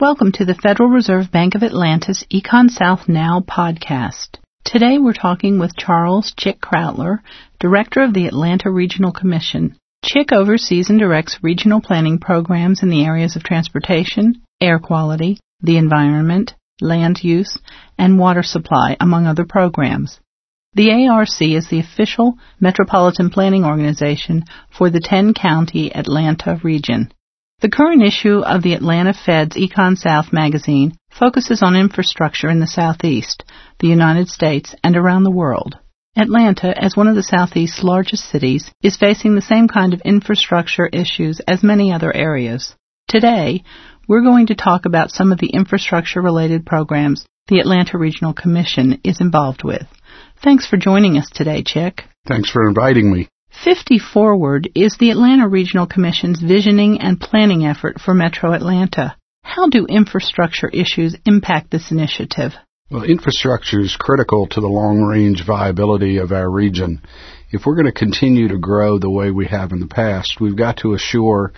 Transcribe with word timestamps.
Welcome 0.00 0.30
to 0.34 0.44
the 0.44 0.54
Federal 0.54 0.90
Reserve 0.90 1.32
Bank 1.32 1.56
of 1.56 1.64
Atlanta's 1.64 2.24
Econ 2.32 2.70
South 2.70 3.08
Now 3.08 3.40
podcast. 3.40 4.36
Today 4.64 4.96
we're 4.98 5.12
talking 5.12 5.58
with 5.58 5.76
Charles 5.76 6.32
Chick 6.36 6.60
Krautler, 6.60 7.18
Director 7.58 8.04
of 8.04 8.14
the 8.14 8.28
Atlanta 8.28 8.70
Regional 8.70 9.10
Commission. 9.10 9.76
Chick 10.04 10.30
oversees 10.30 10.88
and 10.88 11.00
directs 11.00 11.40
regional 11.42 11.80
planning 11.80 12.20
programs 12.20 12.80
in 12.84 12.90
the 12.90 13.04
areas 13.04 13.34
of 13.34 13.42
transportation, 13.42 14.40
air 14.60 14.78
quality, 14.78 15.40
the 15.62 15.78
environment, 15.78 16.54
land 16.80 17.24
use, 17.24 17.58
and 17.98 18.20
water 18.20 18.44
supply, 18.44 18.96
among 19.00 19.26
other 19.26 19.44
programs. 19.44 20.20
The 20.74 21.08
ARC 21.08 21.42
is 21.42 21.68
the 21.70 21.80
official 21.80 22.38
metropolitan 22.60 23.30
planning 23.30 23.64
organization 23.64 24.44
for 24.70 24.90
the 24.90 25.00
10 25.00 25.34
county 25.34 25.92
Atlanta 25.92 26.60
region. 26.62 27.10
The 27.60 27.68
current 27.68 28.04
issue 28.04 28.38
of 28.38 28.62
the 28.62 28.74
Atlanta 28.74 29.12
Fed's 29.12 29.56
Econ 29.56 29.98
South 29.98 30.32
magazine 30.32 30.92
focuses 31.10 31.60
on 31.60 31.74
infrastructure 31.74 32.48
in 32.48 32.60
the 32.60 32.68
Southeast, 32.68 33.42
the 33.80 33.88
United 33.88 34.28
States, 34.28 34.76
and 34.84 34.96
around 34.96 35.24
the 35.24 35.32
world. 35.32 35.76
Atlanta, 36.16 36.72
as 36.80 36.96
one 36.96 37.08
of 37.08 37.16
the 37.16 37.22
Southeast's 37.24 37.82
largest 37.82 38.30
cities, 38.30 38.70
is 38.80 38.96
facing 38.96 39.34
the 39.34 39.42
same 39.42 39.66
kind 39.66 39.92
of 39.92 40.00
infrastructure 40.02 40.86
issues 40.86 41.40
as 41.48 41.64
many 41.64 41.92
other 41.92 42.14
areas. 42.14 42.76
Today, 43.08 43.64
we're 44.06 44.22
going 44.22 44.46
to 44.46 44.54
talk 44.54 44.86
about 44.86 45.10
some 45.10 45.32
of 45.32 45.40
the 45.40 45.50
infrastructure 45.50 46.22
related 46.22 46.64
programs 46.64 47.26
the 47.48 47.58
Atlanta 47.58 47.98
Regional 47.98 48.34
Commission 48.34 49.00
is 49.02 49.20
involved 49.20 49.64
with. 49.64 49.86
Thanks 50.44 50.66
for 50.66 50.76
joining 50.76 51.18
us 51.18 51.28
today, 51.28 51.64
Chick. 51.64 52.04
Thanks 52.24 52.50
for 52.50 52.68
inviting 52.68 53.12
me. 53.12 53.28
50 53.64 53.98
Forward 53.98 54.70
is 54.76 54.96
the 54.98 55.10
Atlanta 55.10 55.48
Regional 55.48 55.86
Commission's 55.86 56.40
visioning 56.40 57.00
and 57.00 57.20
planning 57.20 57.66
effort 57.66 58.00
for 58.00 58.14
Metro 58.14 58.52
Atlanta. 58.52 59.16
How 59.42 59.68
do 59.68 59.84
infrastructure 59.84 60.68
issues 60.68 61.16
impact 61.26 61.72
this 61.72 61.90
initiative? 61.90 62.52
Well, 62.90 63.02
infrastructure 63.02 63.80
is 63.80 63.96
critical 63.98 64.46
to 64.46 64.60
the 64.60 64.68
long 64.68 65.02
range 65.02 65.44
viability 65.44 66.18
of 66.18 66.30
our 66.30 66.48
region. 66.48 67.02
If 67.50 67.66
we're 67.66 67.74
going 67.74 67.92
to 67.92 67.92
continue 67.92 68.48
to 68.48 68.58
grow 68.58 68.98
the 68.98 69.10
way 69.10 69.32
we 69.32 69.46
have 69.46 69.72
in 69.72 69.80
the 69.80 69.88
past, 69.88 70.40
we've 70.40 70.56
got 70.56 70.76
to 70.78 70.94
assure 70.94 71.52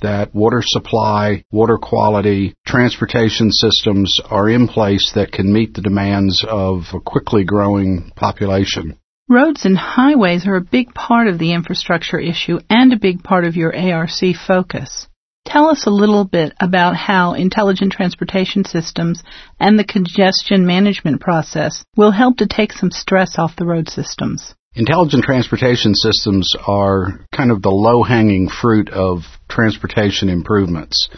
that 0.00 0.34
water 0.34 0.62
supply, 0.64 1.44
water 1.52 1.76
quality, 1.76 2.54
transportation 2.66 3.50
systems 3.50 4.12
are 4.30 4.48
in 4.48 4.68
place 4.68 5.12
that 5.14 5.32
can 5.32 5.52
meet 5.52 5.74
the 5.74 5.82
demands 5.82 6.44
of 6.48 6.84
a 6.94 7.00
quickly 7.00 7.44
growing 7.44 8.10
population. 8.16 8.98
Roads 9.28 9.64
and 9.64 9.78
highways 9.78 10.46
are 10.46 10.56
a 10.56 10.60
big 10.60 10.92
part 10.94 11.28
of 11.28 11.38
the 11.38 11.52
infrastructure 11.52 12.18
issue 12.18 12.58
and 12.68 12.92
a 12.92 12.98
big 12.98 13.22
part 13.22 13.44
of 13.44 13.56
your 13.56 13.74
ARC 13.74 14.10
focus. 14.46 15.06
Tell 15.46 15.68
us 15.68 15.86
a 15.86 15.90
little 15.90 16.24
bit 16.24 16.52
about 16.60 16.96
how 16.96 17.34
intelligent 17.34 17.92
transportation 17.92 18.64
systems 18.64 19.22
and 19.60 19.78
the 19.78 19.84
congestion 19.84 20.66
management 20.66 21.20
process 21.20 21.84
will 21.96 22.10
help 22.10 22.38
to 22.38 22.46
take 22.46 22.72
some 22.72 22.90
stress 22.90 23.38
off 23.38 23.56
the 23.56 23.66
road 23.66 23.88
systems. 23.88 24.54
Intelligent 24.74 25.22
transportation 25.24 25.94
systems 25.94 26.48
are 26.66 27.20
kind 27.34 27.50
of 27.50 27.62
the 27.62 27.70
low 27.70 28.02
hanging 28.02 28.48
fruit 28.48 28.88
of 28.88 29.20
transportation 29.48 30.28
improvements. 30.28 31.08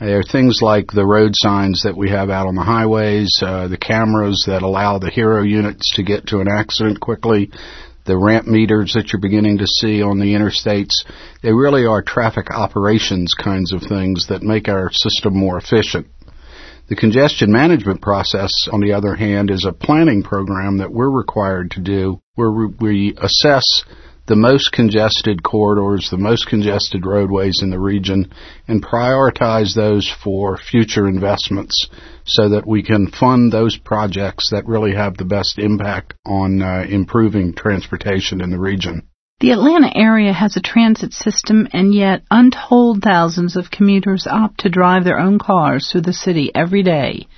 There 0.00 0.20
are 0.20 0.22
things 0.22 0.60
like 0.62 0.92
the 0.92 1.04
road 1.04 1.32
signs 1.34 1.82
that 1.82 1.96
we 1.96 2.10
have 2.10 2.30
out 2.30 2.46
on 2.46 2.54
the 2.54 2.62
highways, 2.62 3.30
uh, 3.42 3.66
the 3.66 3.76
cameras 3.76 4.44
that 4.46 4.62
allow 4.62 4.98
the 4.98 5.10
hero 5.10 5.42
units 5.42 5.96
to 5.96 6.04
get 6.04 6.28
to 6.28 6.38
an 6.38 6.46
accident 6.46 7.00
quickly, 7.00 7.50
the 8.04 8.16
ramp 8.16 8.46
meters 8.46 8.92
that 8.94 9.12
you're 9.12 9.20
beginning 9.20 9.58
to 9.58 9.66
see 9.66 10.00
on 10.00 10.20
the 10.20 10.34
interstates. 10.34 11.04
They 11.42 11.52
really 11.52 11.84
are 11.84 12.00
traffic 12.00 12.48
operations 12.52 13.34
kinds 13.34 13.72
of 13.72 13.82
things 13.82 14.28
that 14.28 14.44
make 14.44 14.68
our 14.68 14.92
system 14.92 15.36
more 15.36 15.58
efficient. 15.58 16.06
The 16.88 16.94
congestion 16.94 17.50
management 17.50 18.00
process, 18.00 18.52
on 18.72 18.80
the 18.80 18.92
other 18.92 19.16
hand, 19.16 19.50
is 19.50 19.66
a 19.66 19.72
planning 19.72 20.22
program 20.22 20.78
that 20.78 20.92
we're 20.92 21.10
required 21.10 21.72
to 21.72 21.80
do 21.80 22.22
where 22.36 22.52
we 22.52 23.16
assess 23.18 23.82
the 24.28 24.36
most 24.36 24.72
congested 24.72 25.42
corridors, 25.42 26.10
the 26.10 26.18
most 26.18 26.46
congested 26.46 27.04
roadways 27.04 27.62
in 27.62 27.70
the 27.70 27.80
region, 27.80 28.30
and 28.68 28.84
prioritize 28.84 29.74
those 29.74 30.08
for 30.22 30.58
future 30.58 31.08
investments 31.08 31.88
so 32.24 32.50
that 32.50 32.66
we 32.66 32.82
can 32.82 33.10
fund 33.10 33.50
those 33.50 33.78
projects 33.78 34.50
that 34.50 34.66
really 34.66 34.94
have 34.94 35.16
the 35.16 35.24
best 35.24 35.58
impact 35.58 36.12
on 36.26 36.60
uh, 36.60 36.84
improving 36.88 37.54
transportation 37.54 38.42
in 38.42 38.50
the 38.50 38.60
region. 38.60 39.08
The 39.40 39.52
Atlanta 39.52 39.96
area 39.96 40.32
has 40.32 40.56
a 40.56 40.60
transit 40.60 41.12
system, 41.14 41.68
and 41.72 41.94
yet 41.94 42.22
untold 42.30 43.02
thousands 43.02 43.56
of 43.56 43.70
commuters 43.70 44.26
opt 44.26 44.60
to 44.60 44.68
drive 44.68 45.04
their 45.04 45.18
own 45.18 45.38
cars 45.38 45.88
through 45.90 46.02
the 46.02 46.12
city 46.12 46.50
every 46.54 46.82
day. 46.82 47.28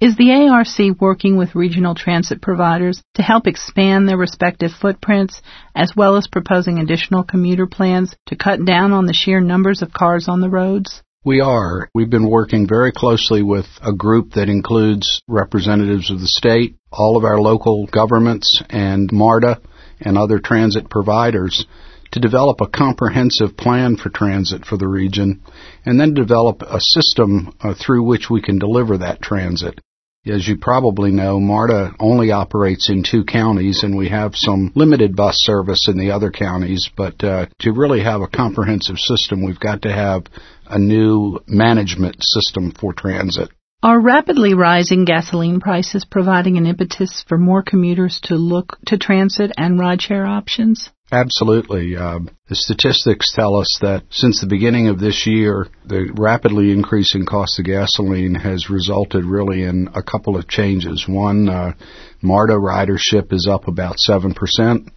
Is 0.00 0.14
the 0.14 0.30
ARC 0.30 1.00
working 1.00 1.36
with 1.36 1.56
regional 1.56 1.96
transit 1.96 2.40
providers 2.40 3.02
to 3.14 3.22
help 3.22 3.48
expand 3.48 4.08
their 4.08 4.16
respective 4.16 4.70
footprints, 4.70 5.42
as 5.74 5.96
well 5.96 6.14
as 6.14 6.28
proposing 6.28 6.78
additional 6.78 7.24
commuter 7.24 7.66
plans 7.66 8.14
to 8.26 8.36
cut 8.36 8.64
down 8.64 8.92
on 8.92 9.06
the 9.06 9.12
sheer 9.12 9.40
numbers 9.40 9.82
of 9.82 9.92
cars 9.92 10.28
on 10.28 10.40
the 10.40 10.48
roads? 10.48 11.02
We 11.24 11.40
are. 11.40 11.88
We've 11.96 12.08
been 12.08 12.30
working 12.30 12.68
very 12.68 12.92
closely 12.92 13.42
with 13.42 13.66
a 13.82 13.92
group 13.92 14.34
that 14.34 14.48
includes 14.48 15.20
representatives 15.26 16.12
of 16.12 16.20
the 16.20 16.28
state, 16.28 16.76
all 16.92 17.16
of 17.16 17.24
our 17.24 17.40
local 17.40 17.88
governments, 17.88 18.62
and 18.70 19.10
MARTA 19.10 19.60
and 20.00 20.16
other 20.16 20.38
transit 20.38 20.88
providers 20.88 21.66
to 22.12 22.20
develop 22.20 22.60
a 22.60 22.68
comprehensive 22.68 23.56
plan 23.56 23.96
for 23.96 24.10
transit 24.10 24.64
for 24.64 24.76
the 24.76 24.86
region 24.86 25.42
and 25.84 25.98
then 25.98 26.14
develop 26.14 26.62
a 26.62 26.78
system 26.80 27.52
uh, 27.60 27.74
through 27.74 28.04
which 28.04 28.30
we 28.30 28.40
can 28.40 28.60
deliver 28.60 28.98
that 28.98 29.20
transit. 29.20 29.80
As 30.28 30.46
you 30.46 30.58
probably 30.58 31.10
know, 31.10 31.40
MARTA 31.40 31.94
only 31.98 32.32
operates 32.32 32.90
in 32.90 33.02
two 33.02 33.24
counties, 33.24 33.82
and 33.82 33.96
we 33.96 34.08
have 34.10 34.36
some 34.36 34.72
limited 34.74 35.16
bus 35.16 35.36
service 35.38 35.88
in 35.88 35.96
the 35.96 36.10
other 36.10 36.30
counties. 36.30 36.90
But 36.96 37.24
uh, 37.24 37.46
to 37.60 37.72
really 37.72 38.00
have 38.00 38.20
a 38.20 38.28
comprehensive 38.28 38.98
system, 38.98 39.42
we've 39.42 39.60
got 39.60 39.82
to 39.82 39.92
have 39.92 40.24
a 40.66 40.78
new 40.78 41.40
management 41.46 42.16
system 42.20 42.72
for 42.72 42.92
transit. 42.92 43.48
Are 43.82 44.00
rapidly 44.00 44.54
rising 44.54 45.04
gasoline 45.04 45.60
prices 45.60 46.04
providing 46.04 46.56
an 46.56 46.66
impetus 46.66 47.24
for 47.28 47.38
more 47.38 47.62
commuters 47.62 48.20
to 48.24 48.34
look 48.34 48.76
to 48.86 48.98
transit 48.98 49.52
and 49.56 49.78
rideshare 49.78 50.28
options? 50.28 50.90
Absolutely. 51.10 51.96
Uh, 51.96 52.20
the 52.48 52.54
statistics 52.54 53.32
tell 53.34 53.56
us 53.56 53.78
that 53.80 54.04
since 54.10 54.40
the 54.40 54.46
beginning 54.46 54.88
of 54.88 55.00
this 55.00 55.26
year, 55.26 55.66
the 55.86 56.10
rapidly 56.14 56.70
increasing 56.70 57.24
cost 57.24 57.58
of 57.58 57.64
gasoline 57.64 58.34
has 58.34 58.68
resulted 58.68 59.24
really 59.24 59.62
in 59.62 59.88
a 59.94 60.02
couple 60.02 60.36
of 60.36 60.48
changes. 60.48 61.06
One, 61.08 61.48
uh, 61.48 61.72
MARTA 62.20 62.54
ridership 62.54 63.32
is 63.32 63.48
up 63.50 63.68
about 63.68 63.96
7%. 64.06 64.90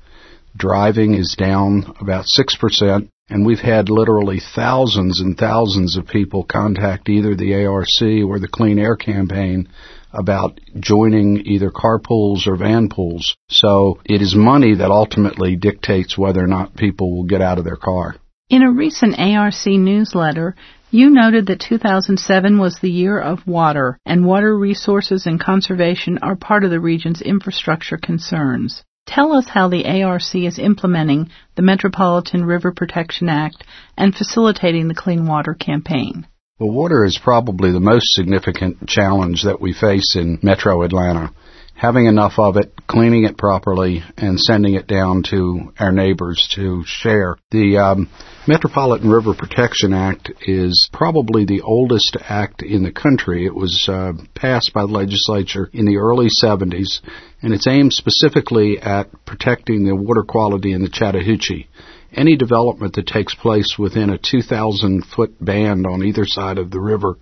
Driving 0.58 1.14
is 1.14 1.36
down 1.40 1.96
about 2.02 2.26
6%. 2.38 3.08
And 3.30 3.46
we've 3.46 3.60
had 3.60 3.88
literally 3.88 4.42
thousands 4.54 5.22
and 5.22 5.38
thousands 5.38 5.96
of 5.96 6.08
people 6.08 6.44
contact 6.44 7.08
either 7.08 7.34
the 7.34 7.66
ARC 7.66 7.88
or 8.28 8.38
the 8.40 8.50
Clean 8.52 8.78
Air 8.78 8.98
Campaign 8.98 9.70
about 10.14 10.60
joining 10.80 11.46
either 11.46 11.72
carpools 11.72 12.48
or 12.48 12.56
van 12.56 12.90
pools. 12.90 13.36
So 13.50 14.00
it 14.06 14.22
is 14.22 14.36
money 14.36 14.76
that 14.76 14.92
ultimately 14.92 15.56
dictates 15.56 16.18
whether 16.18 16.44
or 16.44 16.48
not 16.48 16.76
people 16.76 17.16
will 17.16 17.26
get 17.26 17.42
out 17.42 17.58
of 17.58 17.66
their 17.66 17.76
car. 17.76 18.16
In 18.50 18.64
a 18.64 18.72
recent 18.72 19.18
ARC 19.18 19.66
newsletter, 19.66 20.56
you 20.90 21.10
noted 21.10 21.46
that 21.48 21.62
2007 21.62 22.60
was 22.60 22.80
the 22.80 22.92
year 22.92 23.18
of 23.18 23.48
water, 23.48 23.98
and 24.06 24.26
water 24.26 24.58
resources 24.58 25.26
and 25.26 25.40
conservation 25.40 26.20
are 26.22 26.36
part 26.36 26.66
of 26.66 26.70
the 26.70 26.82
region's 26.82 27.22
infrastructure 27.22 27.98
concerns. 27.98 28.84
Tell 29.08 29.32
us 29.34 29.48
how 29.48 29.70
the 29.70 30.04
ARC 30.04 30.36
is 30.36 30.60
implementing 30.60 31.30
the 31.56 31.62
Metropolitan 31.62 32.44
River 32.44 32.74
Protection 32.74 33.30
Act 33.30 33.64
and 33.98 34.14
facilitating 34.14 34.90
the 34.90 34.96
Clean 34.96 35.26
Water 35.26 35.54
Campaign. 35.54 36.28
Well, 36.62 36.70
water 36.70 37.04
is 37.04 37.18
probably 37.18 37.72
the 37.72 37.80
most 37.80 38.06
significant 38.10 38.88
challenge 38.88 39.46
that 39.46 39.60
we 39.60 39.74
face 39.74 40.16
in 40.16 40.38
metro 40.44 40.84
Atlanta. 40.84 41.34
Having 41.74 42.06
enough 42.06 42.34
of 42.38 42.56
it, 42.56 42.72
cleaning 42.86 43.24
it 43.24 43.36
properly, 43.36 44.04
and 44.16 44.40
sending 44.40 44.75
it 44.75 44.86
down 44.86 45.24
to 45.31 45.74
our 45.80 45.92
neighbors 45.92 46.48
to 46.54 46.84
share. 46.86 47.38
The 47.50 47.80
um, 47.80 48.10
Metropolitan 48.48 49.10
River 49.10 49.34
Protection 49.34 49.92
Act 49.92 50.31
is 50.42 50.88
probably 50.94 51.46
the 51.46 51.62
oldest 51.62 52.16
act 52.30 52.62
in 52.62 52.84
the 52.84 52.92
country. 52.92 53.44
It 53.44 53.56
was 53.56 53.90
uh, 53.90 54.12
passed 54.36 54.72
by 54.72 54.81
the 54.81 54.94
legislature 54.94 55.68
in 55.74 55.86
the 55.86 55.98
early 55.98 56.28
70s, 56.44 57.02
and 57.42 57.56
it's 57.56 57.66
aimed 57.66 57.94
specifically 57.94 58.78
at 58.80 59.07
protecting 59.25 59.84
the 59.84 59.96
water 59.96 60.22
quality 60.22 60.74
in 60.74 60.84
the 60.84 60.90
Chattahoochee 60.90 61.68
any 62.13 62.36
development 62.36 62.96
that 62.96 63.08
takes 63.08 63.36
place 63.36 63.78
within 63.78 64.10
a 64.10 64.18
2,000 64.18 65.06
foot 65.06 65.44
band 65.44 65.86
on 65.86 66.04
either 66.04 66.25
side 66.25 66.58
of 66.58 66.72
the 66.72 66.80
river 66.80 67.18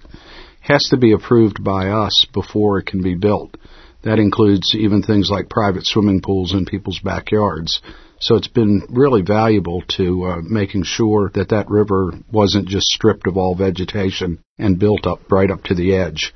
has 0.61 0.83
to 0.89 0.97
be 0.97 1.13
approved 1.13 1.63
by 1.63 1.89
us 1.89 2.25
before 2.33 2.79
it 2.79 2.85
can 2.85 3.01
be 3.01 3.15
built. 3.15 3.55
That 4.03 4.19
includes 4.19 4.75
even 4.75 5.01
things 5.01 5.29
like 5.29 5.49
private 5.49 5.85
swimming 5.85 6.21
pools 6.21 6.53
in 6.53 6.65
people's 6.65 6.99
backyards. 6.99 7.81
So 8.19 8.35
it's 8.35 8.47
been 8.47 8.83
really 8.89 9.21
valuable 9.21 9.81
to 9.97 10.25
uh, 10.25 10.41
making 10.41 10.83
sure 10.83 11.31
that 11.33 11.49
that 11.49 11.69
river 11.69 12.11
wasn't 12.31 12.67
just 12.67 12.87
stripped 12.87 13.27
of 13.27 13.37
all 13.37 13.55
vegetation 13.55 14.39
and 14.57 14.79
built 14.79 15.07
up 15.07 15.31
right 15.31 15.49
up 15.49 15.63
to 15.65 15.75
the 15.75 15.95
edge. 15.95 16.33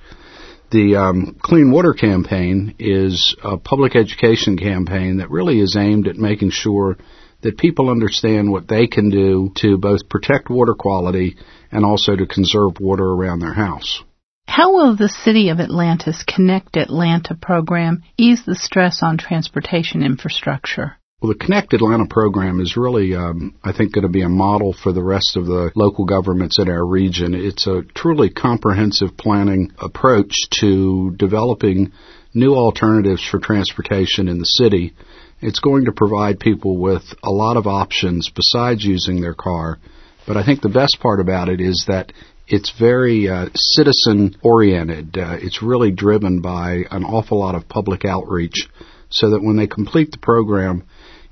The 0.72 0.96
um, 0.96 1.38
Clean 1.42 1.70
Water 1.70 1.94
Campaign 1.94 2.76
is 2.80 3.36
a 3.44 3.58
public 3.58 3.96
education 3.96 4.58
campaign 4.58 5.18
that 5.18 5.30
really 5.30 5.60
is 5.60 5.76
aimed 5.78 6.08
at 6.08 6.16
making 6.16 6.50
sure 6.52 6.98
that 7.44 7.58
people 7.58 7.90
understand 7.90 8.52
what 8.52 8.68
they 8.68 8.88
can 8.88 9.10
do 9.10 9.52
to 9.58 9.78
both 9.78 10.10
protect 10.10 10.50
water 10.50 10.74
quality 10.74 11.36
and 11.72 11.86
also 11.86 12.16
to 12.16 12.26
conserve 12.26 12.80
water 12.80 13.06
around 13.06 13.40
their 13.40 13.54
house. 13.54 14.04
How 14.48 14.74
will 14.74 14.96
the 14.96 15.10
City 15.10 15.50
of 15.50 15.60
Atlanta's 15.60 16.24
Connect 16.28 16.76
Atlanta 16.76 17.36
program 17.36 18.04
ease 18.18 18.44
the 18.46 18.56
stress 18.56 19.02
on 19.02 19.18
transportation 19.18 20.04
infrastructure? 20.04 20.98
Well, 21.22 21.32
the 21.32 21.40
Connect 21.40 21.74
Atlanta 21.74 22.06
program 22.06 22.60
is 22.60 22.76
really, 22.76 23.16
um, 23.16 23.56
I 23.64 23.72
think, 23.72 23.94
going 23.94 24.04
to 24.04 24.10
be 24.10 24.24
a 24.24 24.30
model 24.30 24.74
for 24.74 24.92
the 24.92 25.02
rest 25.02 25.38
of 25.38 25.46
the 25.46 25.72
local 25.74 26.04
governments 26.04 26.60
in 26.60 26.70
our 26.70 26.86
region. 26.86 27.34
It's 27.34 27.66
a 27.66 27.84
truly 27.96 28.30
comprehensive 28.30 29.16
planning 29.16 29.72
approach 29.80 30.34
to 30.60 31.16
developing 31.16 31.94
new 32.34 32.56
alternatives 32.56 33.26
for 33.26 33.40
transportation 33.40 34.28
in 34.28 34.40
the 34.40 34.46
city. 34.46 34.94
It's 35.42 35.60
going 35.60 35.86
to 35.86 35.92
provide 35.92 36.40
people 36.40 36.78
with 36.78 37.04
a 37.24 37.32
lot 37.32 37.58
of 37.58 37.68
options 37.68 38.30
besides 38.30 38.84
using 38.84 39.22
their 39.22 39.34
car. 39.34 39.80
But 40.26 40.38
I 40.38 40.46
think 40.46 40.62
the 40.62 40.70
best 40.70 40.98
part 41.02 41.20
about 41.20 41.50
it 41.50 41.60
is 41.60 41.86
that 41.88 42.14
it's 42.48 42.74
very 42.78 43.30
uh, 43.30 43.50
citizen 43.56 44.36
oriented. 44.42 45.18
Uh, 45.18 45.38
it's 45.42 45.64
really 45.64 45.92
driven 45.92 46.42
by 46.42 46.84
an 46.92 47.04
awful 47.04 47.40
lot 47.40 47.56
of 47.56 47.68
public 47.68 48.06
outreach 48.06 48.70
so 49.10 49.32
that 49.32 49.44
when 49.44 49.58
they 49.58 49.68
complete 49.68 50.12
the 50.12 50.18
program, 50.18 50.84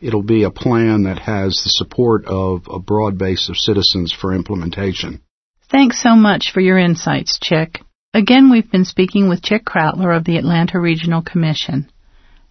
it'll 0.02 0.24
be 0.24 0.44
a 0.44 0.52
plan 0.52 1.04
that 1.04 1.20
has 1.20 1.62
the 1.64 1.70
support 1.70 2.26
of 2.26 2.68
a 2.70 2.80
broad 2.80 3.18
base 3.18 3.50
of 3.50 3.58
citizens 3.58 4.12
for 4.12 4.34
implementation. 4.34 5.22
Thanks 5.70 6.02
so 6.02 6.16
much 6.16 6.52
for 6.54 6.60
your 6.60 6.78
insights, 6.78 7.40
Chick. 7.42 7.82
Again, 8.14 8.52
we've 8.52 8.70
been 8.70 8.84
speaking 8.84 9.30
with 9.30 9.42
Chick 9.42 9.64
Krautler 9.64 10.16
of 10.16 10.26
the 10.26 10.38
Atlanta 10.38 10.80
Regional 10.80 11.22
Commission. 11.22 11.90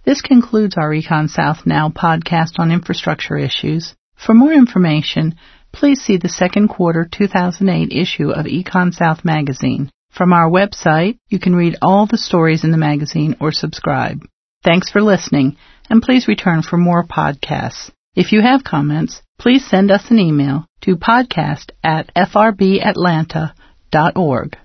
This 0.05 0.23
concludes 0.23 0.77
our 0.77 0.91
Econ 0.91 1.29
South 1.29 1.67
Now 1.67 1.91
podcast 1.91 2.59
on 2.59 2.73
infrastructure 2.73 3.37
issues. 3.37 3.95
For 4.17 4.35
more 4.35 4.53
information, 4.53 5.37
please 5.73 6.01
see 6.01 6.17
the 6.17 6.29
second 6.29 6.69
quarter 6.69 7.07
2008 7.11 7.93
issue 7.93 8.31
of 8.31 8.47
Econ 8.47 8.95
South 8.95 9.25
magazine. 9.25 9.91
From 10.11 10.33
our 10.33 10.49
website, 10.51 11.19
you 11.29 11.39
can 11.39 11.55
read 11.55 11.77
all 11.83 12.07
the 12.07 12.19
stories 12.19 12.65
in 12.65 12.71
the 12.71 12.79
magazine 12.79 13.37
or 13.41 13.53
subscribe. 13.53 14.27
Thanks 14.65 14.91
for 14.91 15.03
listening, 15.03 15.57
and 15.89 16.03
please 16.03 16.29
return 16.29 16.63
for 16.63 16.77
more 16.77 17.07
podcasts. 17.07 17.91
If 18.15 18.33
you 18.33 18.43
have 18.43 18.65
comments, 18.65 19.23
please 19.39 19.67
send 19.67 19.91
us 19.91 20.11
an 20.11 20.19
email 20.19 20.67
to 20.83 20.97
podcast 20.97 21.71
at 21.85 22.13
frbatlanta.org. 22.15 24.57